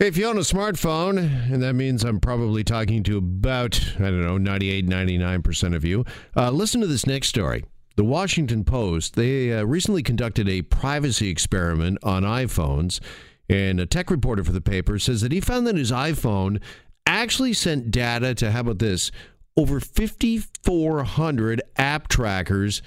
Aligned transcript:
If 0.00 0.16
you 0.16 0.26
own 0.26 0.36
a 0.36 0.42
smartphone, 0.42 1.18
and 1.52 1.60
that 1.60 1.74
means 1.74 2.04
I'm 2.04 2.20
probably 2.20 2.62
talking 2.62 3.02
to 3.02 3.18
about, 3.18 3.94
I 3.96 4.02
don't 4.02 4.22
know, 4.22 4.38
98, 4.38 4.86
99% 4.86 5.74
of 5.74 5.84
you, 5.84 6.04
uh, 6.36 6.52
listen 6.52 6.80
to 6.82 6.86
this 6.86 7.04
next 7.04 7.26
story. 7.26 7.64
The 7.96 8.04
Washington 8.04 8.62
Post, 8.62 9.16
they 9.16 9.52
uh, 9.52 9.64
recently 9.64 10.04
conducted 10.04 10.48
a 10.48 10.62
privacy 10.62 11.28
experiment 11.30 11.98
on 12.04 12.22
iPhones, 12.22 13.00
and 13.48 13.80
a 13.80 13.86
tech 13.86 14.08
reporter 14.08 14.44
for 14.44 14.52
the 14.52 14.60
paper 14.60 15.00
says 15.00 15.20
that 15.22 15.32
he 15.32 15.40
found 15.40 15.66
that 15.66 15.76
his 15.76 15.90
iPhone 15.90 16.60
actually 17.04 17.52
sent 17.52 17.90
data 17.90 18.36
to, 18.36 18.52
how 18.52 18.60
about 18.60 18.78
this, 18.78 19.10
over 19.56 19.80
5,400 19.80 21.62
app 21.76 22.06
trackers 22.06 22.82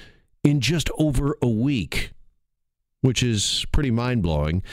in 0.45 0.61
just 0.61 0.89
over 0.97 1.37
a 1.41 1.49
week, 1.49 2.13
which 3.01 3.21
is 3.21 3.65
pretty 3.73 3.91
mind 3.91 4.23
blowing. 4.23 4.63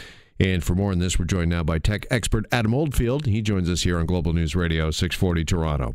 And 0.40 0.62
for 0.62 0.74
more 0.74 0.92
on 0.92 0.98
this, 0.98 1.18
we're 1.18 1.24
joined 1.24 1.50
now 1.50 1.64
by 1.64 1.78
tech 1.78 2.06
expert 2.10 2.46
Adam 2.52 2.72
Oldfield. 2.72 3.26
He 3.26 3.42
joins 3.42 3.68
us 3.68 3.82
here 3.82 3.98
on 3.98 4.06
Global 4.06 4.32
News 4.32 4.54
Radio 4.54 4.90
640 4.90 5.44
Toronto. 5.44 5.94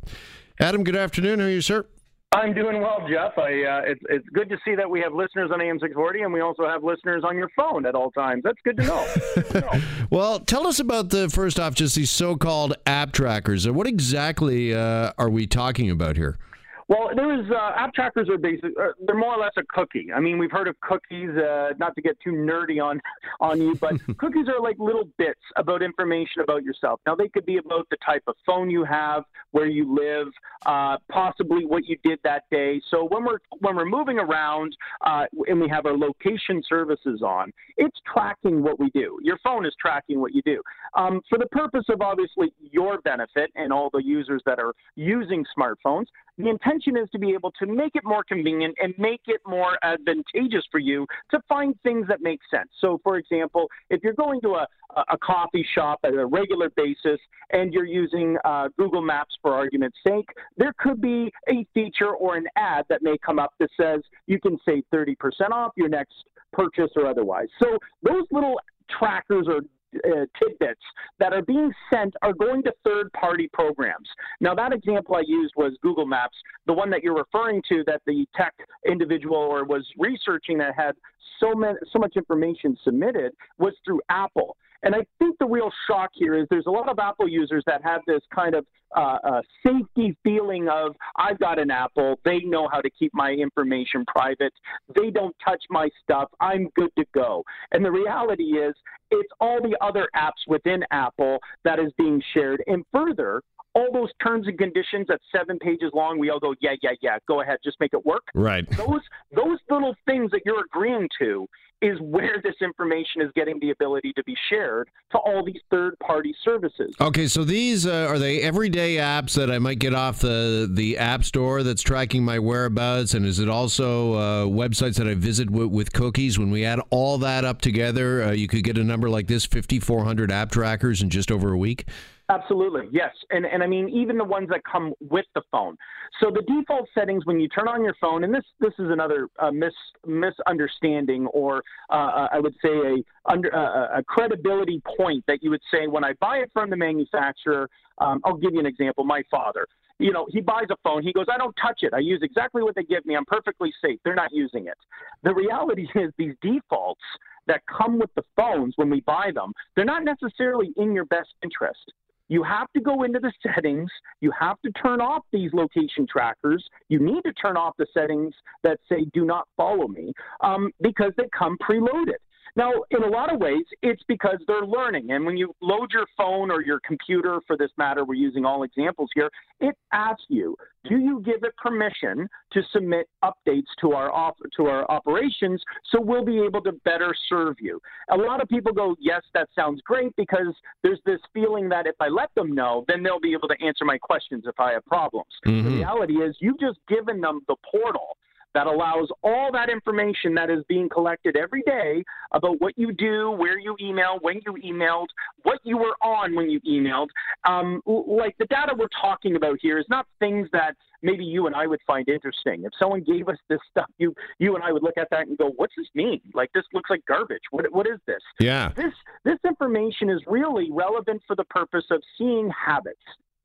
Adam, 0.59 0.83
good 0.83 0.95
afternoon. 0.95 1.39
How 1.39 1.45
are 1.45 1.49
you, 1.49 1.61
sir? 1.61 1.85
I'm 2.33 2.53
doing 2.53 2.81
well, 2.81 3.05
Jeff. 3.07 3.37
I, 3.37 3.63
uh, 3.63 3.81
it's, 3.85 4.01
it's 4.09 4.27
good 4.29 4.49
to 4.49 4.57
see 4.65 4.75
that 4.75 4.89
we 4.89 4.99
have 5.01 5.13
listeners 5.13 5.51
on 5.53 5.61
AM 5.61 5.77
640 5.77 6.21
and 6.21 6.33
we 6.33 6.41
also 6.41 6.67
have 6.67 6.83
listeners 6.83 7.23
on 7.23 7.37
your 7.37 7.49
phone 7.55 7.85
at 7.85 7.93
all 7.93 8.09
times. 8.11 8.41
That's 8.43 8.57
good 8.63 8.77
to 8.77 8.83
know. 8.83 9.13
Good 9.35 9.45
to 9.45 9.61
know. 9.61 9.81
well, 10.09 10.39
tell 10.39 10.65
us 10.65 10.79
about 10.79 11.09
the 11.09 11.29
first 11.29 11.59
off, 11.59 11.75
just 11.75 11.95
these 11.95 12.09
so 12.09 12.35
called 12.35 12.73
app 12.87 13.11
trackers. 13.11 13.69
What 13.69 13.85
exactly 13.85 14.73
uh, 14.73 15.13
are 15.17 15.29
we 15.29 15.45
talking 15.45 15.91
about 15.91 16.17
here? 16.17 16.39
Well, 16.87 17.11
there 17.15 17.39
is 17.39 17.49
uh, 17.49 17.71
app 17.75 17.93
trackers 17.93 18.29
are 18.29 18.37
basic. 18.37 18.71
Uh, 18.79 18.89
they're 19.05 19.15
more 19.15 19.35
or 19.35 19.39
less 19.39 19.53
a 19.57 19.63
cookie. 19.69 20.07
I 20.13 20.19
mean, 20.19 20.37
we've 20.37 20.51
heard 20.51 20.67
of 20.67 20.79
cookies. 20.81 21.29
Uh, 21.29 21.73
not 21.79 21.95
to 21.95 22.01
get 22.01 22.17
too 22.21 22.31
nerdy 22.31 22.83
on 22.83 22.99
on 23.39 23.61
you, 23.61 23.75
but 23.75 23.95
cookies 24.17 24.47
are 24.47 24.61
like 24.61 24.77
little 24.79 25.07
bits 25.17 25.39
about 25.55 25.81
information 25.81 26.41
about 26.41 26.63
yourself. 26.63 26.99
Now, 27.05 27.15
they 27.15 27.29
could 27.29 27.45
be 27.45 27.57
about 27.57 27.87
the 27.89 27.97
type 28.05 28.23
of 28.27 28.35
phone 28.45 28.69
you 28.69 28.83
have, 28.83 29.23
where 29.51 29.67
you 29.67 29.93
live, 29.93 30.27
uh, 30.65 30.97
possibly 31.09 31.65
what 31.65 31.85
you 31.85 31.97
did 32.03 32.19
that 32.23 32.43
day. 32.51 32.81
So 32.89 33.05
when 33.05 33.23
we're 33.23 33.39
when 33.59 33.75
we're 33.75 33.85
moving 33.85 34.19
around 34.19 34.75
uh, 35.05 35.25
and 35.47 35.59
we 35.59 35.69
have 35.69 35.85
our 35.85 35.97
location 35.97 36.61
services 36.67 37.21
on, 37.21 37.51
it's 37.77 37.97
tracking 38.11 38.61
what 38.61 38.79
we 38.79 38.89
do. 38.89 39.19
Your 39.23 39.37
phone 39.43 39.65
is 39.65 39.73
tracking 39.79 40.19
what 40.19 40.33
you 40.33 40.41
do 40.45 40.61
um, 40.95 41.21
for 41.29 41.37
the 41.37 41.47
purpose 41.47 41.85
of 41.89 42.01
obviously 42.01 42.53
your 42.59 42.99
benefit 43.01 43.51
and 43.55 43.71
all 43.71 43.89
the 43.91 44.03
users 44.03 44.41
that 44.45 44.59
are 44.59 44.73
using 44.95 45.45
smartphones. 45.57 46.05
The 46.37 46.49
intention 46.49 46.97
is 46.97 47.07
to 47.11 47.19
be 47.19 47.31
able 47.33 47.51
to 47.59 47.67
make 47.67 47.95
it 47.95 48.03
more 48.03 48.23
convenient 48.23 48.75
and 48.81 48.93
make 48.97 49.21
it 49.27 49.41
more 49.45 49.77
advantageous 49.83 50.63
for 50.71 50.79
you 50.79 51.05
to 51.29 51.39
find 51.47 51.75
things 51.83 52.07
that 52.07 52.21
make 52.21 52.39
sense. 52.49 52.69
So, 52.81 52.99
for 53.03 53.17
example, 53.17 53.69
if 53.91 54.01
you're 54.03 54.13
going 54.13 54.41
to 54.41 54.55
a, 54.55 54.67
a 55.11 55.17
coffee 55.19 55.65
shop 55.75 55.99
at 56.03 56.13
a 56.13 56.25
regular 56.25 56.71
basis 56.75 57.19
and 57.51 57.71
you're 57.71 57.85
using 57.85 58.37
uh, 58.45 58.69
Google 58.79 59.01
Maps 59.01 59.35
for 59.43 59.53
argument's 59.53 59.97
sake, 60.05 60.27
there 60.57 60.73
could 60.79 61.01
be 61.01 61.31
a 61.49 61.65
feature 61.73 62.15
or 62.15 62.35
an 62.35 62.45
ad 62.55 62.85
that 62.89 63.03
may 63.03 63.17
come 63.23 63.37
up 63.37 63.53
that 63.59 63.69
says 63.79 64.01
you 64.25 64.39
can 64.39 64.57
save 64.67 64.83
30% 64.91 65.15
off 65.51 65.73
your 65.75 65.89
next 65.89 66.15
purchase 66.51 66.89
or 66.95 67.05
otherwise. 67.05 67.47
So, 67.61 67.77
those 68.01 68.23
little 68.31 68.59
trackers 68.89 69.45
or 69.47 69.61
uh, 70.05 70.25
tidbits 70.39 70.81
that 71.19 71.33
are 71.33 71.41
being 71.41 71.71
sent 71.91 72.13
are 72.21 72.33
going 72.33 72.63
to 72.63 72.73
third 72.83 73.11
party 73.13 73.49
programs. 73.53 74.07
Now, 74.39 74.53
that 74.55 74.73
example 74.73 75.15
I 75.15 75.23
used 75.25 75.53
was 75.55 75.73
Google 75.81 76.05
Maps. 76.05 76.37
The 76.65 76.73
one 76.73 76.89
that 76.91 77.03
you're 77.03 77.15
referring 77.15 77.61
to, 77.69 77.83
that 77.87 78.01
the 78.05 78.25
tech 78.35 78.53
individual 78.87 79.37
or 79.37 79.65
was 79.65 79.85
researching 79.97 80.57
that 80.59 80.73
had 80.75 80.95
so, 81.39 81.53
many, 81.53 81.77
so 81.91 81.99
much 81.99 82.15
information 82.15 82.77
submitted, 82.83 83.33
was 83.57 83.73
through 83.85 84.01
Apple. 84.09 84.55
And 84.83 84.93
I 84.93 84.99
think 85.19 85.37
the 85.39 85.45
real 85.45 85.71
shock 85.87 86.11
here 86.13 86.35
is 86.35 86.45
there's 86.49 86.65
a 86.67 86.71
lot 86.71 86.89
of 86.89 86.99
Apple 86.99 87.27
users 87.27 87.63
that 87.65 87.81
have 87.83 88.01
this 88.05 88.21
kind 88.33 88.53
of 88.53 88.65
uh, 88.95 89.17
uh, 89.23 89.41
safety 89.65 90.15
feeling 90.23 90.67
of 90.69 90.95
I've 91.15 91.39
got 91.39 91.57
an 91.57 91.71
Apple, 91.71 92.19
they 92.25 92.39
know 92.39 92.67
how 92.71 92.81
to 92.81 92.89
keep 92.91 93.11
my 93.13 93.31
information 93.31 94.05
private, 94.05 94.53
they 94.95 95.09
don't 95.09 95.35
touch 95.43 95.63
my 95.69 95.89
stuff, 96.03 96.29
I'm 96.39 96.69
good 96.75 96.91
to 96.99 97.05
go. 97.13 97.43
And 97.71 97.83
the 97.83 97.91
reality 97.91 98.57
is, 98.57 98.75
it's 99.09 99.29
all 99.39 99.59
the 99.61 99.77
other 99.81 100.07
apps 100.15 100.47
within 100.47 100.83
Apple 100.91 101.39
that 101.63 101.79
is 101.79 101.91
being 101.97 102.21
shared. 102.33 102.63
And 102.67 102.83
further, 102.91 103.41
all 103.75 103.91
those 103.91 104.09
terms 104.21 104.47
and 104.47 104.57
conditions 104.57 105.07
that's 105.07 105.23
seven 105.35 105.57
pages 105.59 105.91
long, 105.93 106.19
we 106.19 106.29
all 106.29 106.39
go, 106.39 106.53
yeah, 106.61 106.75
yeah, 106.81 106.91
yeah, 107.01 107.17
go 107.27 107.41
ahead, 107.41 107.57
just 107.63 107.77
make 107.79 107.93
it 107.93 108.05
work. 108.05 108.23
Right. 108.33 108.69
Those 108.77 109.01
those 109.35 109.57
little 109.69 109.95
things 110.05 110.31
that 110.31 110.41
you're 110.45 110.63
agreeing 110.65 111.09
to 111.19 111.47
is 111.83 111.99
where 111.99 112.41
this 112.41 112.55
information 112.61 113.21
is 113.21 113.29
getting 113.35 113.59
the 113.59 113.71
ability 113.71 114.13
to 114.15 114.23
be 114.23 114.35
shared 114.49 114.89
to 115.11 115.17
all 115.17 115.43
these 115.43 115.59
third 115.69 115.97
party 115.99 116.33
services. 116.43 116.95
Okay, 117.01 117.27
so 117.27 117.43
these 117.43 117.85
uh, 117.85 118.07
are 118.09 118.17
they 118.17 118.41
everyday 118.41 118.95
apps 118.95 119.35
that 119.35 119.51
I 119.51 119.59
might 119.59 119.79
get 119.79 119.93
off 119.93 120.19
the 120.19 120.69
the 120.71 120.97
app 120.97 121.23
store 121.25 121.61
that's 121.61 121.81
tracking 121.81 122.23
my 122.23 122.39
whereabouts, 122.39 123.13
and 123.13 123.25
is 123.25 123.39
it 123.39 123.49
also 123.49 124.13
uh, 124.13 124.45
websites 124.45 124.95
that 124.95 125.07
I 125.07 125.13
visit 125.13 125.47
w- 125.47 125.67
with 125.67 125.91
cookies? 125.91 126.39
When 126.39 126.51
we 126.51 126.63
add 126.63 126.79
all 126.89 127.17
that 127.19 127.43
up 127.43 127.59
together, 127.59 128.23
uh, 128.23 128.31
you 128.31 128.47
could 128.47 128.63
get 128.63 128.77
a 128.77 128.83
number 128.83 129.09
like 129.09 129.27
this: 129.27 129.45
fifty 129.45 129.79
four 129.79 130.05
hundred 130.05 130.31
app 130.31 130.51
trackers 130.51 131.01
in 131.01 131.09
just 131.09 131.31
over 131.31 131.51
a 131.51 131.57
week. 131.57 131.85
Absolutely, 132.33 132.87
yes, 132.91 133.11
and 133.29 133.45
and 133.45 133.61
I 133.61 133.67
mean 133.67 133.87
even 133.89 134.17
the 134.17 134.23
ones 134.23 134.49
that 134.49 134.61
come 134.63 134.93
with 134.99 135.25
the 135.35 135.41
phone. 135.51 135.77
So 136.19 136.31
the 136.31 136.41
default 136.41 136.89
settings 136.95 137.25
when 137.25 137.39
you 137.39 137.47
turn 137.47 137.67
on 137.67 137.83
your 137.83 137.93
phone, 138.01 138.23
and 138.23 138.33
this 138.33 138.45
this 138.59 138.73
is 138.79 138.89
another 138.89 139.27
uh, 139.39 139.51
mis 139.51 139.73
misunderstanding, 140.07 141.27
or 141.27 141.63
uh, 141.91 141.93
uh 141.93 142.27
I 142.31 142.39
would 142.39 142.55
say 142.63 142.69
a 142.69 143.31
under 143.31 143.55
uh, 143.55 143.99
a 143.99 144.03
credibility 144.03 144.81
point 144.97 145.23
that 145.27 145.43
you 145.43 145.51
would 145.51 145.61
say 145.71 145.85
when 145.85 146.03
I 146.03 146.13
buy 146.19 146.37
it 146.37 146.49
from 146.53 146.69
the 146.69 146.77
manufacturer. 146.77 147.69
Um, 147.99 148.21
I'll 148.25 148.37
give 148.37 148.53
you 148.53 148.59
an 148.59 148.65
example. 148.65 149.03
My 149.03 149.21
father, 149.29 149.67
you 149.99 150.11
know, 150.11 150.25
he 150.31 150.41
buys 150.41 150.65
a 150.71 150.75
phone. 150.83 151.03
He 151.03 151.13
goes, 151.13 151.27
I 151.31 151.37
don't 151.37 151.55
touch 151.61 151.81
it. 151.83 151.93
I 151.93 151.99
use 151.99 152.21
exactly 152.23 152.63
what 152.63 152.73
they 152.73 152.81
give 152.81 153.05
me. 153.05 153.15
I'm 153.15 153.25
perfectly 153.25 153.71
safe. 153.85 153.99
They're 154.03 154.15
not 154.15 154.31
using 154.31 154.65
it. 154.65 154.77
The 155.21 155.31
reality 155.31 155.87
is 155.95 156.11
these 156.17 156.33
defaults 156.41 157.03
that 157.45 157.61
come 157.67 157.99
with 157.99 158.09
the 158.15 158.23
phones 158.35 158.73
when 158.77 158.89
we 158.89 159.01
buy 159.01 159.29
them, 159.35 159.53
they're 159.75 159.85
not 159.85 160.03
necessarily 160.03 160.73
in 160.77 160.93
your 160.93 161.05
best 161.05 161.29
interest 161.43 161.93
you 162.29 162.43
have 162.43 162.67
to 162.73 162.81
go 162.81 163.03
into 163.03 163.19
the 163.19 163.31
settings. 163.43 163.89
You 164.21 164.31
have 164.39 164.59
to 164.61 164.71
turn 164.71 165.01
off 165.01 165.23
these 165.31 165.51
location 165.53 166.07
trackers. 166.09 166.63
You 166.89 166.99
need 166.99 167.21
to 167.23 167.33
turn 167.33 167.57
off 167.57 167.75
the 167.77 167.87
settings 167.93 168.33
that 168.63 168.79
say 168.89 169.05
do 169.13 169.25
not 169.25 169.47
follow 169.57 169.87
me 169.87 170.13
um, 170.41 170.71
because 170.81 171.11
they 171.17 171.27
come 171.37 171.57
preloaded. 171.57 172.21
Now, 172.55 172.71
in 172.91 173.03
a 173.03 173.07
lot 173.07 173.33
of 173.33 173.39
ways, 173.39 173.65
it's 173.81 174.03
because 174.07 174.37
they're 174.47 174.65
learning. 174.65 175.11
And 175.11 175.25
when 175.25 175.37
you 175.37 175.55
load 175.61 175.91
your 175.91 176.05
phone 176.17 176.51
or 176.51 176.61
your 176.61 176.79
computer, 176.85 177.39
for 177.47 177.57
this 177.57 177.71
matter, 177.77 178.05
we're 178.05 178.13
using 178.15 178.45
all 178.45 178.63
examples 178.63 179.09
here, 179.15 179.29
it 179.59 179.75
asks 179.91 180.23
you, 180.29 180.55
do 180.87 180.97
you 180.97 181.21
give 181.21 181.43
it 181.43 181.55
permission 181.57 182.27
to 182.51 182.61
submit 182.71 183.07
updates 183.23 183.67
to 183.81 183.93
our 183.93 184.11
op- 184.11 184.37
to 184.57 184.65
our 184.65 184.89
operations 184.91 185.63
so 185.89 186.01
we'll 186.01 186.25
be 186.25 186.39
able 186.39 186.61
to 186.61 186.73
better 186.83 187.15
serve 187.29 187.55
you? 187.59 187.79
A 188.11 188.17
lot 188.17 188.41
of 188.41 188.49
people 188.49 188.73
go, 188.73 188.95
yes, 188.99 189.21
that 189.33 189.47
sounds 189.55 189.81
great 189.85 190.13
because 190.17 190.53
there's 190.83 190.99
this 191.05 191.19
feeling 191.33 191.69
that 191.69 191.87
if 191.87 191.95
I 191.99 192.09
let 192.09 192.33
them 192.35 192.53
know, 192.53 192.83
then 192.87 193.01
they'll 193.01 193.19
be 193.19 193.33
able 193.33 193.47
to 193.47 193.55
answer 193.65 193.85
my 193.85 193.97
questions 193.97 194.43
if 194.45 194.59
I 194.59 194.73
have 194.73 194.85
problems. 194.85 195.31
Mm-hmm. 195.45 195.69
The 195.69 195.75
reality 195.77 196.13
is, 196.15 196.35
you've 196.39 196.59
just 196.59 196.79
given 196.87 197.21
them 197.21 197.41
the 197.47 197.55
portal 197.71 198.17
that 198.53 198.67
allows 198.67 199.09
all 199.23 199.51
that 199.51 199.69
information 199.69 200.33
that 200.35 200.49
is 200.49 200.63
being 200.67 200.89
collected 200.89 201.35
every 201.35 201.61
day 201.63 202.03
about 202.31 202.59
what 202.61 202.77
you 202.77 202.93
do, 202.93 203.31
where 203.31 203.59
you 203.59 203.75
email, 203.81 204.19
when 204.21 204.39
you 204.45 204.53
emailed, 204.63 205.07
what 205.43 205.59
you 205.63 205.77
were 205.77 205.95
on 206.01 206.35
when 206.35 206.49
you 206.49 206.59
emailed. 206.61 207.07
Um, 207.45 207.81
like 207.85 208.35
the 208.37 208.45
data 208.45 208.73
we're 208.77 208.87
talking 209.01 209.35
about 209.35 209.57
here 209.61 209.77
is 209.77 209.85
not 209.89 210.05
things 210.19 210.47
that 210.53 210.75
maybe 211.03 211.23
you 211.23 211.45
and 211.47 211.55
I 211.55 211.67
would 211.67 211.81
find 211.85 212.07
interesting. 212.07 212.63
If 212.63 212.71
someone 212.79 213.03
gave 213.03 213.27
us 213.27 213.37
this 213.49 213.59
stuff, 213.69 213.89
you 213.97 214.15
you 214.39 214.55
and 214.55 214.63
I 214.63 214.71
would 214.71 214.81
look 214.81 214.97
at 214.97 215.09
that 215.11 215.27
and 215.27 215.37
go, 215.37 215.51
"What's 215.55 215.73
this 215.77 215.87
mean? 215.93 216.21
Like 216.33 216.51
this 216.53 216.63
looks 216.73 216.89
like 216.89 217.05
garbage. 217.05 217.41
What 217.51 217.71
what 217.71 217.87
is 217.87 217.99
this?" 218.07 218.21
Yeah. 218.39 218.71
This 218.75 218.93
this 219.23 219.37
information 219.45 220.09
is 220.09 220.21
really 220.25 220.71
relevant 220.71 221.21
for 221.27 221.35
the 221.35 221.45
purpose 221.45 221.85
of 221.91 222.01
seeing 222.17 222.49
habits, 222.49 223.03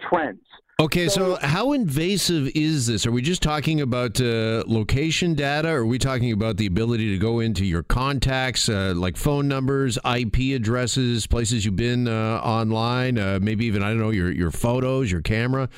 trends 0.09 0.41
Okay, 0.81 1.09
so, 1.09 1.35
so, 1.35 1.45
how 1.45 1.73
invasive 1.73 2.53
is 2.55 2.87
this? 2.87 3.05
Are 3.05 3.11
we 3.11 3.21
just 3.21 3.43
talking 3.43 3.81
about 3.81 4.21
uh, 4.21 4.63
location 4.69 5.35
data? 5.35 5.71
Or 5.71 5.79
are 5.79 5.87
we 5.87 5.99
talking 5.99 6.31
about 6.31 6.57
the 6.57 6.67
ability 6.67 7.11
to 7.11 7.19
go 7.19 7.41
into 7.41 7.65
your 7.65 7.83
contacts, 7.83 8.69
uh, 8.69 8.95
like 8.95 9.17
phone 9.17 9.49
numbers, 9.49 9.99
IP 10.09 10.55
addresses, 10.55 11.27
places 11.27 11.65
you've 11.65 11.75
been 11.75 12.07
uh, 12.07 12.41
online, 12.45 13.19
uh, 13.19 13.41
maybe 13.43 13.67
even 13.67 13.83
I 13.83 13.89
don't 13.89 13.99
know 13.99 14.11
your 14.11 14.31
your 14.31 14.53
photos, 14.53 15.11
your 15.11 15.21
camera? 15.21 15.69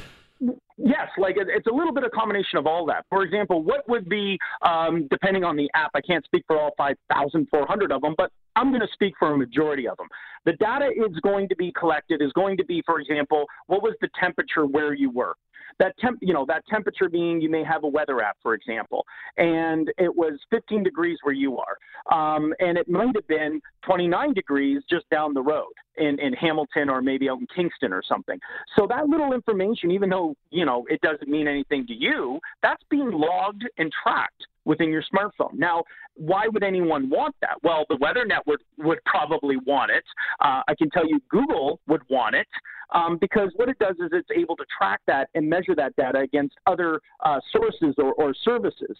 Yes, 0.82 1.08
like 1.18 1.36
it's 1.36 1.66
a 1.66 1.72
little 1.72 1.92
bit 1.92 2.04
of 2.04 2.10
combination 2.12 2.58
of 2.58 2.66
all 2.66 2.86
that. 2.86 3.04
For 3.10 3.22
example, 3.22 3.62
what 3.62 3.86
would 3.86 4.08
be, 4.08 4.38
um, 4.62 5.08
depending 5.10 5.44
on 5.44 5.54
the 5.54 5.70
app, 5.74 5.90
I 5.94 6.00
can't 6.00 6.24
speak 6.24 6.42
for 6.46 6.58
all 6.58 6.70
5,400 6.78 7.92
of 7.92 8.00
them, 8.00 8.14
but 8.16 8.30
I'm 8.56 8.70
going 8.70 8.80
to 8.80 8.88
speak 8.94 9.12
for 9.18 9.34
a 9.34 9.36
majority 9.36 9.86
of 9.86 9.98
them. 9.98 10.08
The 10.46 10.52
data 10.52 10.86
is 10.86 11.14
going 11.22 11.50
to 11.50 11.56
be 11.56 11.70
collected 11.78 12.22
is 12.22 12.32
going 12.32 12.56
to 12.56 12.64
be, 12.64 12.82
for 12.86 12.98
example, 12.98 13.44
what 13.66 13.82
was 13.82 13.94
the 14.00 14.08
temperature 14.18 14.64
where 14.64 14.94
you 14.94 15.10
were? 15.10 15.34
That 15.78 15.96
temp, 15.98 16.18
you 16.20 16.32
know, 16.32 16.44
that 16.46 16.66
temperature 16.68 17.08
being 17.08 17.40
you 17.40 17.50
may 17.50 17.64
have 17.64 17.84
a 17.84 17.88
weather 17.88 18.20
app, 18.22 18.36
for 18.42 18.54
example, 18.54 19.04
and 19.36 19.88
it 19.98 20.14
was 20.14 20.38
15 20.50 20.82
degrees 20.82 21.18
where 21.22 21.34
you 21.34 21.58
are, 21.58 21.76
um, 22.12 22.52
and 22.60 22.76
it 22.76 22.88
might 22.88 23.14
have 23.14 23.26
been 23.28 23.60
29 23.84 24.34
degrees 24.34 24.82
just 24.88 25.08
down 25.10 25.34
the 25.34 25.42
road 25.42 25.72
in, 25.96 26.18
in 26.20 26.32
Hamilton 26.32 26.88
or 26.88 27.02
maybe 27.02 27.28
out 27.28 27.38
in 27.38 27.46
Kingston 27.54 27.92
or 27.92 28.02
something. 28.06 28.38
So 28.76 28.86
that 28.88 29.08
little 29.08 29.32
information, 29.32 29.90
even 29.90 30.10
though 30.10 30.34
you 30.50 30.64
know 30.64 30.84
it 30.88 31.00
doesn't 31.00 31.28
mean 31.28 31.48
anything 31.48 31.86
to 31.86 31.94
you, 31.94 32.40
that's 32.62 32.82
being 32.90 33.10
logged 33.10 33.64
and 33.78 33.90
tracked 34.02 34.46
within 34.64 34.90
your 34.90 35.02
smartphone. 35.02 35.54
Now, 35.54 35.84
why 36.14 36.46
would 36.46 36.62
anyone 36.62 37.08
want 37.08 37.34
that? 37.40 37.56
Well, 37.62 37.86
the 37.88 37.96
Weather 37.96 38.26
Network 38.26 38.60
would 38.78 38.98
probably 39.06 39.56
want 39.66 39.90
it. 39.90 40.04
Uh, 40.40 40.62
I 40.68 40.74
can 40.76 40.90
tell 40.90 41.06
you 41.06 41.20
Google 41.30 41.80
would 41.86 42.02
want 42.10 42.34
it 42.34 42.46
um, 42.92 43.18
because 43.20 43.50
what 43.56 43.68
it 43.68 43.78
does 43.78 43.96
is 43.96 44.10
it's 44.12 44.28
able 44.36 44.56
to 44.56 44.64
track 44.76 45.00
that 45.06 45.28
and 45.34 45.48
measure 45.48 45.74
that 45.74 45.94
data 45.96 46.18
against 46.20 46.56
other 46.66 47.00
uh, 47.24 47.40
sources 47.52 47.94
or, 47.98 48.12
or 48.14 48.34
services. 48.44 48.96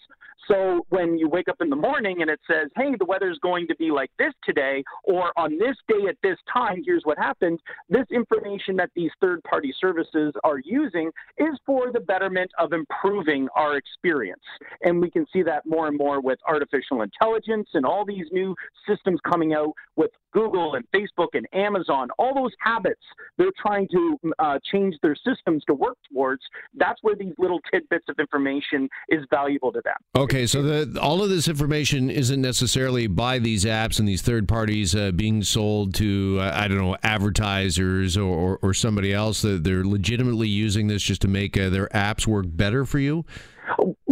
So 0.47 0.85
when 0.89 1.17
you 1.17 1.29
wake 1.29 1.47
up 1.47 1.57
in 1.61 1.69
the 1.69 1.75
morning 1.75 2.21
and 2.21 2.29
it 2.29 2.39
says, 2.47 2.69
hey, 2.75 2.95
the 2.97 3.05
weather's 3.05 3.37
going 3.41 3.67
to 3.67 3.75
be 3.75 3.91
like 3.91 4.11
this 4.17 4.33
today, 4.43 4.83
or 5.03 5.31
on 5.37 5.57
this 5.57 5.75
day 5.87 6.07
at 6.09 6.15
this 6.23 6.37
time, 6.51 6.81
here's 6.85 7.03
what 7.03 7.17
happened, 7.17 7.59
this 7.89 8.05
information 8.11 8.75
that 8.77 8.89
these 8.95 9.11
third 9.21 9.43
party 9.43 9.73
services 9.79 10.33
are 10.43 10.59
using 10.59 11.11
is 11.37 11.59
for 11.65 11.91
the 11.91 11.99
betterment 11.99 12.51
of 12.57 12.73
improving 12.73 13.47
our 13.55 13.77
experience. 13.77 14.41
And 14.81 14.99
we 14.99 15.11
can 15.11 15.25
see 15.31 15.43
that 15.43 15.65
more 15.65 15.87
and 15.87 15.97
more 15.97 16.21
with 16.21 16.39
artificial 16.47 17.01
intelligence 17.01 17.69
and 17.73 17.85
all 17.85 18.05
these 18.05 18.25
new 18.31 18.55
systems 18.87 19.19
coming 19.29 19.53
out 19.53 19.73
with 19.95 20.11
Google 20.31 20.75
and 20.75 20.85
Facebook 20.93 21.29
and 21.33 21.47
Amazon, 21.53 22.09
all 22.17 22.33
those 22.33 22.51
habits 22.59 23.01
they're 23.37 23.51
trying 23.61 23.87
to 23.89 24.17
uh, 24.39 24.59
change 24.71 24.95
their 25.01 25.15
systems 25.15 25.63
to 25.65 25.73
work 25.73 25.97
towards. 26.11 26.41
That's 26.75 27.01
where 27.01 27.15
these 27.15 27.33
little 27.37 27.59
tidbits 27.71 28.05
of 28.09 28.19
information 28.19 28.87
is 29.09 29.25
valuable 29.29 29.71
to 29.71 29.81
them. 29.83 29.95
Okay, 30.15 30.45
so 30.45 30.61
the, 30.61 30.99
all 30.99 31.23
of 31.23 31.29
this 31.29 31.47
information 31.47 32.09
isn't 32.09 32.41
necessarily 32.41 33.07
by 33.07 33.39
these 33.39 33.65
apps 33.65 33.99
and 33.99 34.07
these 34.07 34.21
third 34.21 34.47
parties 34.47 34.95
uh, 34.95 35.11
being 35.11 35.43
sold 35.43 35.93
to, 35.95 36.37
uh, 36.39 36.51
I 36.53 36.67
don't 36.67 36.77
know, 36.77 36.97
advertisers 37.03 38.17
or, 38.17 38.23
or, 38.23 38.59
or, 38.61 38.73
somebody 38.73 39.13
else. 39.13 39.41
That 39.41 39.63
they're 39.63 39.83
legitimately 39.83 40.47
using 40.47 40.87
this 40.87 41.03
just 41.03 41.21
to 41.21 41.27
make 41.27 41.57
uh, 41.57 41.69
their 41.69 41.87
apps 41.89 42.25
work 42.27 42.45
better 42.47 42.85
for 42.85 42.99
you? 42.99 43.25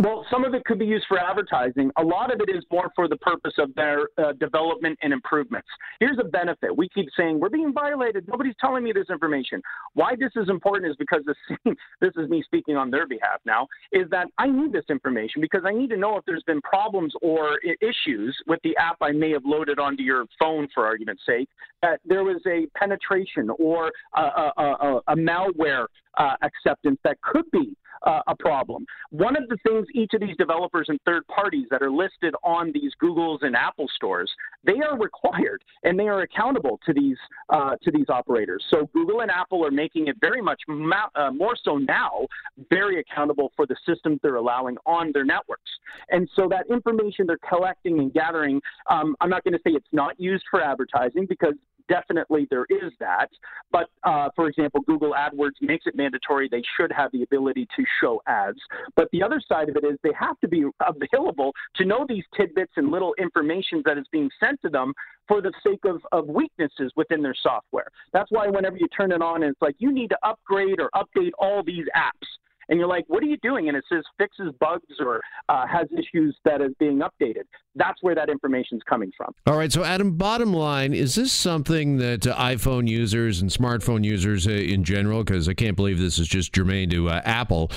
Well, 0.01 0.25
some 0.31 0.45
of 0.45 0.53
it 0.53 0.63
could 0.63 0.79
be 0.79 0.85
used 0.85 1.05
for 1.09 1.19
advertising. 1.19 1.91
A 1.97 2.01
lot 2.01 2.33
of 2.33 2.39
it 2.39 2.49
is 2.49 2.63
more 2.71 2.89
for 2.95 3.09
the 3.09 3.17
purpose 3.17 3.51
of 3.57 3.75
their 3.75 4.07
uh, 4.17 4.31
development 4.39 4.97
and 5.01 5.11
improvements. 5.11 5.67
Here's 5.99 6.17
a 6.21 6.23
benefit. 6.23 6.75
We 6.75 6.87
keep 6.87 7.09
saying 7.17 7.37
we're 7.37 7.49
being 7.49 7.73
violated. 7.73 8.25
Nobody's 8.29 8.55
telling 8.61 8.85
me 8.85 8.93
this 8.93 9.07
information. 9.09 9.61
Why 9.95 10.15
this 10.17 10.31
is 10.37 10.49
important 10.49 10.89
is 10.89 10.95
because 10.95 11.23
this, 11.25 11.75
this 11.99 12.13
is 12.15 12.29
me 12.29 12.41
speaking 12.45 12.77
on 12.77 12.89
their 12.89 13.07
behalf 13.07 13.41
now, 13.45 13.67
is 13.91 14.09
that 14.09 14.27
I 14.37 14.49
need 14.49 14.71
this 14.71 14.85
information 14.89 15.41
because 15.41 15.63
I 15.65 15.73
need 15.73 15.89
to 15.89 15.97
know 15.97 16.15
if 16.15 16.23
there's 16.25 16.43
been 16.43 16.61
problems 16.61 17.11
or 17.21 17.59
issues 17.81 18.37
with 18.47 18.61
the 18.63 18.77
app 18.77 18.95
I 19.01 19.11
may 19.11 19.31
have 19.31 19.43
loaded 19.43 19.79
onto 19.79 20.03
your 20.03 20.23
phone, 20.39 20.69
for 20.73 20.85
argument's 20.85 21.23
sake, 21.25 21.49
that 21.81 21.99
there 22.05 22.23
was 22.23 22.41
a 22.47 22.67
penetration 22.77 23.49
or 23.59 23.91
a, 24.15 24.21
a, 24.21 24.53
a, 24.57 25.01
a 25.09 25.15
malware 25.17 25.87
uh, 26.17 26.35
acceptance 26.41 26.99
that 27.03 27.19
could 27.21 27.49
be 27.51 27.75
uh, 28.09 28.21
a 28.27 28.35
problem. 28.35 28.85
One 29.11 29.35
of 29.37 29.47
the 29.49 29.57
things 29.65 29.85
each 29.93 30.13
of 30.15 30.21
these 30.21 30.35
developers 30.37 30.87
and 30.89 30.99
third 31.05 31.27
parties 31.27 31.67
that 31.69 31.83
are 31.83 31.91
listed 31.91 32.33
on 32.43 32.71
these 32.73 32.91
Googles 33.01 33.39
and 33.43 33.55
Apple 33.55 33.87
stores, 33.95 34.31
they 34.63 34.79
are 34.81 34.97
required 34.97 35.63
and 35.83 35.97
they 35.99 36.07
are 36.07 36.21
accountable 36.21 36.79
to 36.87 36.93
these 36.93 37.17
uh, 37.49 37.75
to 37.83 37.91
these 37.91 38.09
operators. 38.09 38.63
So 38.71 38.89
Google 38.93 39.21
and 39.21 39.29
Apple 39.29 39.63
are 39.65 39.71
making 39.71 40.07
it 40.07 40.15
very 40.19 40.41
much 40.41 40.61
ma- 40.67 41.13
uh, 41.15 41.31
more 41.31 41.55
so 41.63 41.77
now 41.77 42.25
very 42.69 42.99
accountable 42.99 43.51
for 43.55 43.67
the 43.67 43.75
systems 43.87 44.19
they're 44.23 44.35
allowing 44.35 44.77
on 44.87 45.11
their 45.13 45.25
networks. 45.25 45.69
And 46.09 46.27
so 46.35 46.47
that 46.49 46.65
information 46.69 47.27
they're 47.27 47.37
collecting 47.47 47.99
and 47.99 48.11
gathering, 48.11 48.59
um, 48.89 49.15
I'm 49.21 49.29
not 49.29 49.43
going 49.43 49.53
to 49.53 49.59
say 49.59 49.73
it's 49.73 49.87
not 49.91 50.19
used 50.19 50.45
for 50.49 50.61
advertising 50.61 51.27
because 51.27 51.53
definitely 51.89 52.47
there 52.49 52.65
is 52.69 52.93
that. 52.99 53.27
But 53.71 53.89
uh, 54.03 54.29
for 54.35 54.47
example, 54.47 54.81
Google 54.81 55.13
AdWords 55.13 55.59
makes 55.61 55.85
it 55.85 55.95
mandatory. 55.95 56.47
They 56.49 56.63
should 56.77 56.91
have 56.91 57.11
the 57.11 57.23
ability 57.23 57.67
to 57.75 57.83
show 57.99 58.21
ads. 58.27 58.59
But 58.95 59.09
the 59.11 59.21
other 59.21 59.41
side 59.47 59.67
of 59.67 59.75
it 59.75 59.83
is 59.83 59.97
they 60.03 60.13
have 60.17 60.39
to 60.39 60.47
be 60.47 60.63
available 61.13 61.51
to 61.75 61.85
know 61.85 62.05
these 62.07 62.23
tidbits 62.37 62.73
and 62.77 62.89
little 62.91 63.13
information 63.19 63.81
that 63.85 63.97
is 63.97 64.05
being 64.11 64.29
sent 64.39 64.61
to 64.61 64.69
them 64.69 64.93
for 65.27 65.41
the 65.41 65.51
sake 65.65 65.81
of, 65.85 66.01
of 66.11 66.27
weaknesses 66.27 66.91
within 66.95 67.21
their 67.21 67.35
software. 67.41 67.87
That's 68.13 68.31
why 68.31 68.47
whenever 68.47 68.77
you 68.77 68.87
turn 68.87 69.11
it 69.11 69.21
on, 69.21 69.43
it's 69.43 69.61
like 69.61 69.75
you 69.79 69.91
need 69.91 70.09
to 70.09 70.17
upgrade 70.23 70.79
or 70.79 70.89
update 70.95 71.31
all 71.39 71.63
these 71.63 71.85
apps 71.95 72.27
and 72.69 72.79
you're 72.79 72.87
like, 72.87 73.03
what 73.07 73.23
are 73.23 73.27
you 73.27 73.37
doing? 73.37 73.67
And 73.67 73.75
it 73.75 73.83
says 73.91 74.03
fixes 74.17 74.53
bugs 74.59 74.83
or 74.99 75.21
uh, 75.49 75.65
has 75.67 75.87
issues 75.91 76.37
that 76.45 76.61
is 76.61 76.71
being 76.79 76.99
updated. 76.99 77.43
That's 77.75 78.01
where 78.01 78.15
that 78.15 78.29
information 78.29 78.77
is 78.77 78.83
coming 78.87 79.11
from. 79.17 79.33
All 79.47 79.57
right. 79.57 79.71
So, 79.71 79.83
Adam, 79.83 80.17
bottom 80.17 80.53
line, 80.53 80.93
is 80.93 81.15
this 81.15 81.31
something 81.31 81.97
that 81.97 82.27
uh, 82.27 82.35
iPhone 82.35 82.87
users 82.87 83.41
and 83.41 83.49
smartphone 83.49 84.03
users 84.03 84.47
uh, 84.47 84.51
in 84.51 84.83
general, 84.83 85.23
because 85.23 85.49
I 85.49 85.53
can't 85.53 85.75
believe 85.75 85.99
this 85.99 86.19
is 86.19 86.27
just 86.27 86.53
germane 86.53 86.89
to 86.91 87.09
uh, 87.09 87.21
Apple, 87.25 87.71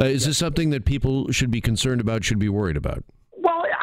uh, 0.00 0.04
is 0.06 0.26
this 0.26 0.38
something 0.38 0.70
that 0.70 0.84
people 0.84 1.30
should 1.30 1.50
be 1.50 1.60
concerned 1.60 2.00
about, 2.00 2.24
should 2.24 2.38
be 2.38 2.48
worried 2.48 2.76
about? 2.76 3.04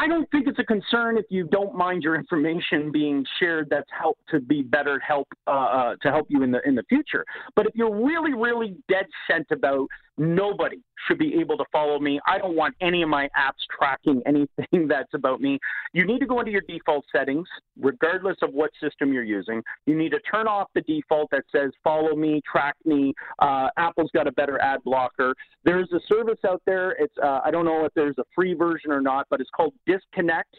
I 0.05 0.07
don't 0.07 0.29
think 0.29 0.47
it's 0.47 0.59
a 0.59 0.63
concern 0.63 1.17
if 1.17 1.25
you 1.29 1.47
don't 1.47 1.73
mind 1.73 2.03
your 2.03 2.13
information 2.13 2.91
being 2.91 3.25
shared. 3.39 3.69
That's 3.71 3.89
help 3.89 4.19
to 4.29 4.39
be 4.39 4.61
better 4.61 4.99
help 4.99 5.27
uh, 5.47 5.49
uh, 5.49 5.95
to 6.03 6.11
help 6.11 6.27
you 6.29 6.43
in 6.43 6.51
the 6.51 6.59
in 6.67 6.75
the 6.75 6.83
future. 6.83 7.25
But 7.55 7.65
if 7.65 7.73
you're 7.73 8.05
really, 8.05 8.35
really 8.35 8.77
dead 8.87 9.07
set 9.27 9.47
about 9.49 9.87
Nobody 10.17 10.77
should 11.07 11.17
be 11.17 11.35
able 11.39 11.57
to 11.57 11.65
follow 11.71 11.99
me. 11.99 12.19
I 12.27 12.37
don't 12.37 12.55
want 12.55 12.75
any 12.81 13.01
of 13.01 13.09
my 13.09 13.29
apps 13.37 13.63
tracking 13.77 14.21
anything 14.27 14.87
that's 14.87 15.13
about 15.13 15.41
me. 15.41 15.59
You 15.93 16.05
need 16.05 16.19
to 16.19 16.25
go 16.25 16.39
into 16.39 16.51
your 16.51 16.63
default 16.67 17.05
settings, 17.11 17.47
regardless 17.79 18.37
of 18.41 18.53
what 18.53 18.71
system 18.81 19.13
you're 19.13 19.23
using. 19.23 19.61
You 19.85 19.95
need 19.97 20.09
to 20.09 20.19
turn 20.19 20.47
off 20.47 20.69
the 20.73 20.81
default 20.81 21.29
that 21.31 21.43
says 21.51 21.71
follow 21.83 22.15
me, 22.15 22.41
track 22.49 22.75
me. 22.85 23.13
Uh, 23.39 23.69
Apple's 23.77 24.11
got 24.13 24.27
a 24.27 24.31
better 24.31 24.59
ad 24.61 24.83
blocker. 24.83 25.33
There's 25.63 25.91
a 25.91 25.99
service 26.07 26.39
out 26.47 26.61
there. 26.65 26.91
It's 26.99 27.13
uh, 27.23 27.41
I 27.43 27.51
don't 27.51 27.65
know 27.65 27.85
if 27.85 27.93
there's 27.93 28.17
a 28.17 28.23
free 28.33 28.53
version 28.53 28.91
or 28.91 29.01
not, 29.01 29.27
but 29.29 29.41
it's 29.41 29.49
called 29.55 29.73
Disconnect 29.85 30.55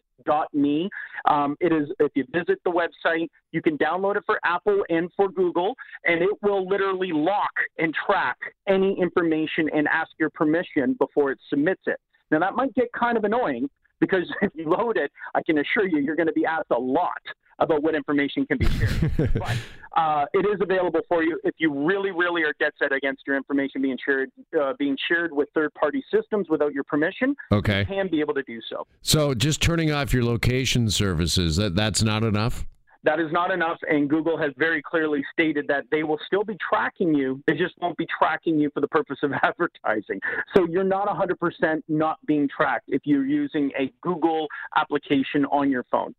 me. 0.53 0.89
Um, 1.29 1.57
it 1.61 1.73
is 1.73 1.89
if 1.99 2.13
you 2.15 2.25
visit 2.33 2.59
the 2.65 2.71
website, 2.71 3.29
you 3.53 3.63
can 3.63 3.77
download 3.79 4.17
it 4.17 4.23
for 4.27 4.39
Apple 4.45 4.85
and 4.89 5.11
for 5.17 5.29
Google, 5.29 5.75
and 6.05 6.23
it 6.23 6.31
will 6.43 6.69
literally 6.69 7.13
lock 7.13 7.53
and 7.79 7.95
track 8.07 8.37
any 8.69 8.99
information 9.01 9.69
and 9.75 9.87
ask 9.89 10.11
your 10.19 10.31
permission 10.31 10.97
before 10.99 11.33
it 11.33 11.39
submits 11.49 11.83
it. 11.87 11.99
Now 12.31 12.39
that 12.41 12.55
might 12.55 12.75
get 12.75 12.93
kind 12.93 13.17
of 13.17 13.25
annoying 13.25 13.69
because 14.01 14.25
if 14.43 14.51
you 14.55 14.69
load 14.69 14.97
it, 14.97 15.11
I 15.35 15.43
can 15.43 15.59
assure 15.59 15.87
you 15.87 15.99
you're 15.99 16.17
going 16.17 16.29
to 16.29 16.33
be 16.33 16.47
asked 16.47 16.71
a 16.71 16.79
lot 16.79 17.13
about 17.59 17.83
what 17.83 17.95
information 17.95 18.47
can 18.47 18.59
be 18.59 18.67
shared. 18.67 19.13
but 19.35 19.57
uh, 19.97 20.27
it 20.33 20.47
is 20.47 20.61
available 20.61 21.01
for 21.09 21.23
you 21.23 21.41
if 21.45 21.55
you 21.59 21.73
really, 21.73 22.11
really 22.11 22.43
are 22.43 22.55
dead 22.59 22.73
set 22.79 22.93
against 22.93 23.23
your 23.27 23.37
information 23.37 23.83
being 23.83 23.99
shared, 24.05 24.31
uh, 24.61 24.73
being 24.79 24.97
shared 25.09 25.33
with 25.33 25.49
third-party 25.55 26.05
systems 26.13 26.49
without 26.49 26.73
your 26.73 26.85
permission. 26.85 27.35
Okay, 27.53 27.81
you 27.81 27.87
can 27.87 28.09
be 28.11 28.21
able 28.21 28.35
to 28.35 28.43
do 28.43 28.61
so. 28.71 28.87
So, 29.03 29.35
just 29.35 29.61
turning 29.61 29.91
off 29.91 30.13
your 30.13 30.25
location 30.25 30.91
services 30.91 31.57
that 31.57 31.75
that's 31.75 32.03
not 32.03 32.25
enough. 32.25 32.67
That 33.07 33.21
is 33.21 33.31
not 33.31 33.53
enough, 33.53 33.79
and 33.89 34.11
Google 34.11 34.37
has 34.37 34.51
very 34.59 34.83
clearly 34.83 35.25
stated 35.33 35.67
that 35.69 35.85
they 35.93 36.03
will 36.03 36.19
still 36.27 36.43
be 36.43 36.57
tracking 36.69 37.15
you. 37.15 37.41
They 37.47 37.55
just 37.55 37.75
won't 37.81 37.97
be 37.97 38.07
tracking 38.19 38.59
you 38.59 38.69
for 38.75 38.81
the 38.81 38.89
purpose 38.89 39.19
of 39.23 39.31
advertising. 39.45 40.21
So 40.57 40.67
you're 40.69 40.83
not 40.83 41.07
100% 41.07 41.83
not 41.87 42.19
being 42.27 42.49
tracked 42.49 42.87
if 42.89 43.03
you're 43.05 43.25
using 43.25 43.71
a 43.79 43.93
Google 44.03 44.49
application 44.75 45.45
on 45.53 45.71
your 45.71 45.85
phone. 45.89 46.17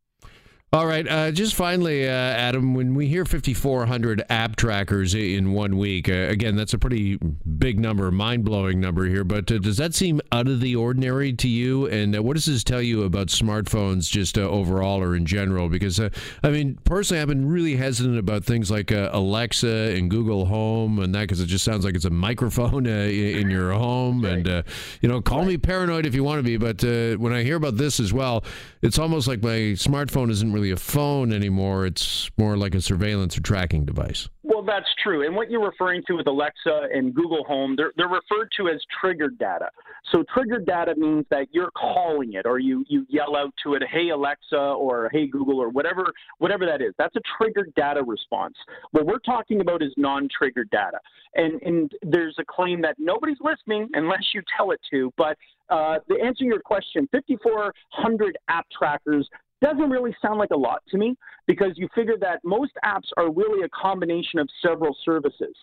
All 0.73 0.85
right. 0.85 1.07
Uh, 1.07 1.31
just 1.31 1.55
finally, 1.55 2.05
uh, 2.05 2.11
Adam, 2.11 2.73
when 2.73 2.93
we 2.93 3.07
hear 3.07 3.23
5,400 3.23 4.23
app 4.29 4.57
trackers 4.57 5.15
in 5.15 5.53
one 5.53 5.77
week, 5.77 6.09
uh, 6.09 6.27
again, 6.27 6.57
that's 6.57 6.73
a 6.73 6.77
pretty 6.77 7.17
big 7.57 7.79
number, 7.79 8.11
mind 8.11 8.43
blowing 8.43 8.81
number 8.81 9.05
here, 9.05 9.23
but 9.23 9.49
uh, 9.49 9.59
does 9.59 9.77
that 9.77 9.95
seem 9.95 10.19
out 10.33 10.49
of 10.49 10.59
the 10.59 10.75
ordinary 10.75 11.31
to 11.31 11.47
you? 11.47 11.85
And 11.85 12.17
uh, 12.17 12.21
what 12.21 12.35
does 12.35 12.47
this 12.47 12.65
tell 12.65 12.81
you 12.81 13.03
about 13.03 13.27
smartphones 13.27 14.11
just 14.11 14.37
uh, 14.37 14.41
overall 14.41 15.01
or 15.01 15.15
in 15.15 15.25
general? 15.25 15.69
Because, 15.69 16.01
I 16.01 16.49
mean, 16.49 16.77
personally, 16.83 17.21
I've 17.21 17.29
been 17.29 17.47
really 17.47 17.77
hesitant 17.77 18.17
about 18.17 18.43
things 18.43 18.69
like 18.69 18.91
Alexa 18.91 19.95
and 19.95 20.11
Google 20.11 20.47
Home 20.47 20.99
and 20.99 21.15
that 21.15 21.21
because 21.21 21.39
it 21.39 21.45
just 21.45 21.63
sounds 21.63 21.85
like 21.85 21.95
it's 21.95 22.03
a 22.03 22.09
microphone 22.09 22.87
in 22.87 23.49
your 23.49 23.71
home. 23.71 24.21
Right. 24.21 24.45
And, 24.45 24.65
you 24.99 25.07
know, 25.07 25.21
call 25.21 25.39
right. 25.39 25.47
me 25.47 25.57
paranoid 25.57 26.05
if 26.05 26.13
you 26.13 26.25
want 26.25 26.39
to 26.39 26.43
be, 26.43 26.57
but 26.57 26.83
when 27.17 27.31
I 27.31 27.43
hear 27.43 27.55
about 27.55 27.77
this 27.77 28.01
as 28.01 28.11
well, 28.11 28.43
it's 28.81 28.99
almost 28.99 29.29
like 29.29 29.41
my 29.41 29.77
smartphone 29.77 30.29
isn't 30.29 30.56
really 30.57 30.71
a 30.71 30.75
phone 30.75 31.31
anymore. 31.31 31.85
It's 31.85 32.31
more 32.35 32.57
like 32.57 32.73
a 32.73 32.81
surveillance 32.81 33.37
or 33.37 33.41
tracking 33.41 33.85
device. 33.85 34.27
Well, 34.41 34.63
that's 34.63 34.87
true. 35.03 35.23
And 35.25 35.35
what 35.35 35.51
you're 35.51 35.63
referring 35.63 36.01
to 36.07 36.13
with 36.13 36.25
Alexa 36.25 36.87
and 36.91 37.13
Google 37.13 37.43
Home, 37.43 37.75
they're, 37.75 37.91
they're 37.95 38.07
referred 38.07 38.49
to 38.57 38.69
as 38.69 38.81
triggered 38.99 39.37
data. 39.37 39.69
So 40.11 40.23
triggered 40.33 40.65
data 40.65 40.95
means 40.97 41.25
that 41.29 41.47
you're 41.51 41.69
calling 41.71 42.33
it 42.33 42.47
or 42.47 42.57
you, 42.57 42.83
you 42.87 43.05
yell 43.07 43.35
out 43.35 43.53
to 43.63 43.75
it, 43.75 43.83
hey 43.91 44.09
Alexa 44.09 44.57
or 44.57 45.09
hey 45.11 45.27
Google 45.27 45.59
or 45.61 45.69
whatever 45.69 46.05
whatever 46.39 46.65
that 46.65 46.81
is. 46.81 46.93
That's 46.97 47.15
a 47.17 47.21
triggered 47.37 47.71
data 47.75 48.01
response. 48.03 48.55
What 48.91 49.05
we're 49.05 49.19
talking 49.19 49.61
about 49.61 49.83
is 49.83 49.91
non-triggered 49.97 50.69
data. 50.71 50.97
And 51.35 51.61
and 51.61 51.91
there's 52.01 52.35
a 52.39 52.45
claim 52.45 52.81
that 52.81 52.95
nobody's 52.97 53.37
listening 53.41 53.89
unless 53.93 54.23
you 54.33 54.41
tell 54.57 54.71
it 54.71 54.79
to, 54.91 55.13
but 55.17 55.37
uh, 55.69 55.99
to 56.09 56.19
answer 56.23 56.45
your 56.45 56.61
question, 56.61 57.09
5,400 57.11 58.37
app 58.47 58.65
trackers 58.71 59.27
doesn't 59.61 59.89
really 59.89 60.15
sound 60.21 60.39
like 60.39 60.51
a 60.51 60.57
lot 60.57 60.83
to 60.89 60.97
me 60.97 61.15
because 61.47 61.71
you 61.75 61.87
figure 61.95 62.17
that 62.19 62.39
most 62.43 62.73
apps 62.85 63.09
are 63.17 63.31
really 63.31 63.63
a 63.63 63.69
combination 63.69 64.39
of 64.39 64.47
several 64.65 64.95
services. 65.03 65.55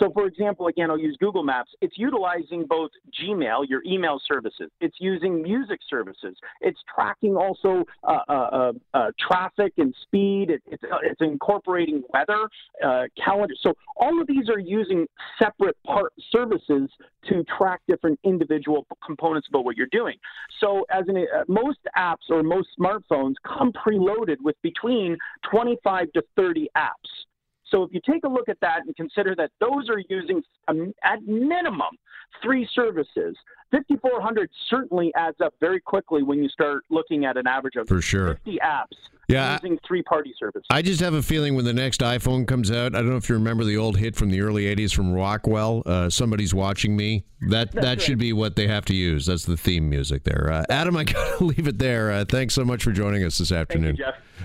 So, 0.00 0.10
for 0.14 0.26
example, 0.26 0.68
again, 0.68 0.90
I'll 0.90 0.98
use 0.98 1.16
Google 1.20 1.42
Maps. 1.42 1.70
It's 1.82 1.98
utilizing 1.98 2.64
both 2.66 2.90
Gmail, 3.22 3.68
your 3.68 3.82
email 3.84 4.18
services. 4.26 4.70
It's 4.80 4.96
using 4.98 5.42
music 5.42 5.80
services. 5.88 6.36
It's 6.62 6.78
tracking 6.92 7.36
also 7.36 7.84
uh, 8.02 8.20
uh, 8.28 8.32
uh, 8.32 8.72
uh 8.94 9.10
traffic 9.20 9.74
and 9.76 9.94
speed. 10.02 10.50
It, 10.50 10.62
it's, 10.66 10.82
uh, 10.84 10.96
it's 11.02 11.20
incorporating 11.20 12.02
weather, 12.14 12.48
uh, 12.82 13.04
calendar. 13.22 13.54
So, 13.60 13.74
all 13.96 14.20
of 14.20 14.26
these 14.26 14.48
are 14.48 14.58
using 14.58 15.06
separate 15.40 15.76
part 15.84 16.12
services 16.32 16.88
to 17.28 17.44
track 17.58 17.82
different 17.86 18.18
individual 18.24 18.86
components 19.04 19.48
about 19.50 19.66
what 19.66 19.76
you're 19.76 19.86
doing. 19.92 20.16
So, 20.60 20.86
as 20.90 21.04
in 21.08 21.26
most 21.46 21.80
apps 21.96 22.30
or 22.30 22.42
most 22.42 22.68
smartphones 22.80 23.34
come 23.46 23.70
preloaded 23.72 24.36
with 24.42 24.56
between 24.62 25.18
25 25.50 26.10
to 26.12 26.22
30 26.36 26.68
apps. 26.74 27.26
So 27.70 27.82
if 27.84 27.90
you 27.92 28.00
take 28.08 28.24
a 28.24 28.28
look 28.28 28.48
at 28.48 28.58
that 28.60 28.80
and 28.86 28.94
consider 28.96 29.34
that 29.36 29.50
those 29.60 29.88
are 29.88 30.02
using 30.08 30.42
um, 30.68 30.92
at 31.04 31.22
minimum 31.22 31.96
three 32.42 32.68
services, 32.74 33.36
5,400 33.70 34.50
certainly 34.68 35.12
adds 35.14 35.40
up 35.40 35.54
very 35.60 35.80
quickly 35.80 36.22
when 36.22 36.42
you 36.42 36.48
start 36.48 36.82
looking 36.90 37.24
at 37.24 37.36
an 37.36 37.46
average 37.46 37.76
of 37.76 37.86
For 37.86 38.02
sure. 38.02 38.34
50 38.44 38.58
apps 38.64 38.96
yeah, 39.30 39.58
using 39.62 39.78
three-party 39.86 40.34
services. 40.38 40.66
I 40.70 40.82
just 40.82 41.00
have 41.00 41.14
a 41.14 41.22
feeling 41.22 41.54
when 41.54 41.64
the 41.64 41.72
next 41.72 42.00
iPhone 42.00 42.46
comes 42.46 42.70
out, 42.70 42.94
I 42.94 42.98
don't 42.98 43.10
know 43.10 43.16
if 43.16 43.28
you 43.28 43.36
remember 43.36 43.64
the 43.64 43.76
old 43.76 43.96
hit 43.96 44.16
from 44.16 44.30
the 44.30 44.40
early 44.40 44.64
80s 44.74 44.92
from 44.92 45.12
Rockwell, 45.12 45.82
uh, 45.86 46.10
Somebody's 46.10 46.52
Watching 46.52 46.96
Me. 46.96 47.24
That 47.48 47.72
that 47.72 47.84
right. 47.84 48.02
should 48.02 48.18
be 48.18 48.32
what 48.34 48.56
they 48.56 48.66
have 48.66 48.84
to 48.86 48.94
use. 48.94 49.26
That's 49.26 49.46
the 49.46 49.56
theme 49.56 49.88
music 49.88 50.24
there. 50.24 50.50
Uh, 50.52 50.64
Adam, 50.68 50.96
I 50.96 51.04
got 51.04 51.38
to 51.38 51.44
leave 51.44 51.68
it 51.68 51.78
there. 51.78 52.10
Uh, 52.10 52.24
thanks 52.24 52.54
so 52.54 52.64
much 52.64 52.82
for 52.82 52.92
joining 52.92 53.24
us 53.24 53.38
this 53.38 53.50
afternoon. 53.50 53.96
You, 53.96 54.04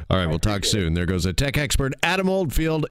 All 0.10 0.17
right, 0.17 0.24
I 0.24 0.27
we'll 0.27 0.39
talk 0.39 0.63
soon. 0.63 0.94
It. 0.94 0.96
There 0.96 1.05
goes 1.05 1.25
a 1.25 1.34
tech 1.34 1.58
expert, 1.58 1.94
Adam 2.03 2.29
Oldfield. 2.29 2.86